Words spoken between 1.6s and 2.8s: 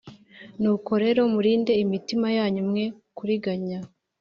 imitima yanyu